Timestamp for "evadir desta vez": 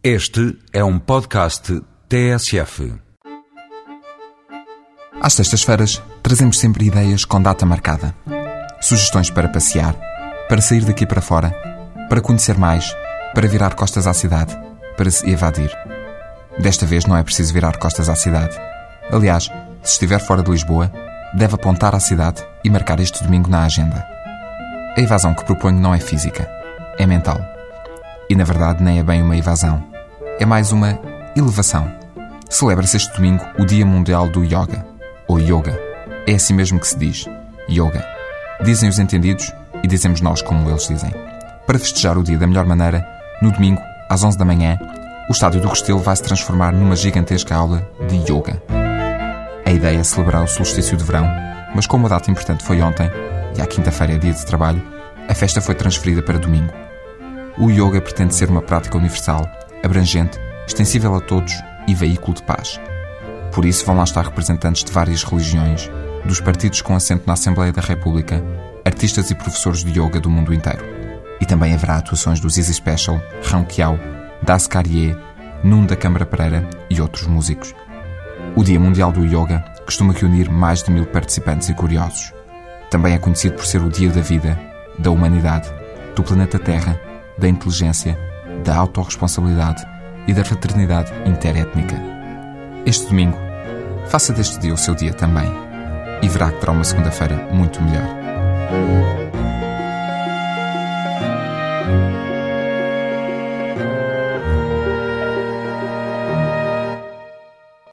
15.28-17.04